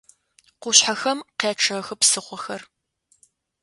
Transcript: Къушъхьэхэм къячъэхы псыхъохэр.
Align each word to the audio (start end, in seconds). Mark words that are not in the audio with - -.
Къушъхьэхэм 0.61 1.19
къячъэхы 1.39 1.95
псыхъохэр. 1.99 2.61